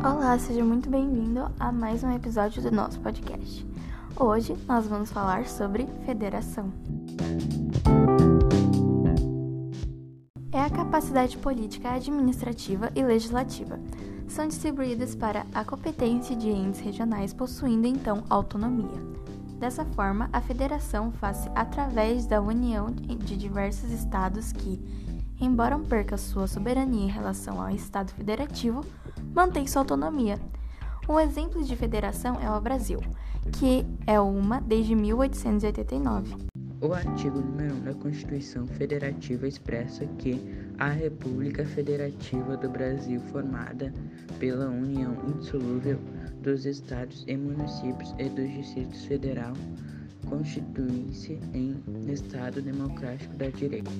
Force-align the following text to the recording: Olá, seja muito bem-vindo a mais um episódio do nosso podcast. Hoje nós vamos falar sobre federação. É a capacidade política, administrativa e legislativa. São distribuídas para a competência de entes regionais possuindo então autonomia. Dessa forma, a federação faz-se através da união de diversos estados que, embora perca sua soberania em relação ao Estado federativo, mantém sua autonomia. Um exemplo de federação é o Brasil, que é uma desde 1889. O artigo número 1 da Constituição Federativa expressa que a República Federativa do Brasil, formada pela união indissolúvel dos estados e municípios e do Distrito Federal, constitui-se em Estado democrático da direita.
Olá, 0.00 0.38
seja 0.38 0.64
muito 0.64 0.88
bem-vindo 0.88 1.50
a 1.58 1.72
mais 1.72 2.04
um 2.04 2.12
episódio 2.14 2.62
do 2.62 2.70
nosso 2.70 3.00
podcast. 3.00 3.66
Hoje 4.14 4.56
nós 4.68 4.86
vamos 4.86 5.10
falar 5.10 5.46
sobre 5.46 5.88
federação. 6.06 6.72
É 10.52 10.60
a 10.60 10.70
capacidade 10.70 11.36
política, 11.38 11.90
administrativa 11.90 12.92
e 12.94 13.02
legislativa. 13.02 13.80
São 14.28 14.46
distribuídas 14.46 15.16
para 15.16 15.44
a 15.52 15.64
competência 15.64 16.36
de 16.36 16.48
entes 16.48 16.78
regionais 16.78 17.34
possuindo 17.34 17.88
então 17.88 18.22
autonomia. 18.30 19.02
Dessa 19.58 19.84
forma, 19.84 20.30
a 20.32 20.40
federação 20.40 21.10
faz-se 21.10 21.50
através 21.56 22.24
da 22.24 22.40
união 22.40 22.86
de 22.92 23.36
diversos 23.36 23.90
estados 23.90 24.52
que, 24.52 24.80
embora 25.40 25.78
perca 25.78 26.16
sua 26.16 26.46
soberania 26.46 27.04
em 27.04 27.10
relação 27.10 27.60
ao 27.60 27.70
Estado 27.70 28.12
federativo, 28.12 28.84
mantém 29.34 29.66
sua 29.66 29.82
autonomia. 29.82 30.38
Um 31.08 31.18
exemplo 31.18 31.64
de 31.64 31.74
federação 31.74 32.38
é 32.40 32.50
o 32.50 32.60
Brasil, 32.60 33.00
que 33.58 33.86
é 34.06 34.20
uma 34.20 34.60
desde 34.60 34.94
1889. 34.94 36.48
O 36.80 36.92
artigo 36.92 37.40
número 37.40 37.74
1 37.74 37.80
da 37.80 37.94
Constituição 37.94 38.66
Federativa 38.66 39.48
expressa 39.48 40.06
que 40.18 40.40
a 40.78 40.88
República 40.88 41.64
Federativa 41.64 42.56
do 42.56 42.68
Brasil, 42.68 43.20
formada 43.32 43.92
pela 44.38 44.68
união 44.68 45.16
indissolúvel 45.26 45.98
dos 46.40 46.66
estados 46.66 47.24
e 47.26 47.36
municípios 47.36 48.14
e 48.18 48.28
do 48.28 48.46
Distrito 48.46 48.96
Federal, 49.08 49.54
constitui-se 50.28 51.40
em 51.52 51.82
Estado 52.06 52.62
democrático 52.62 53.34
da 53.36 53.48
direita. 53.48 53.90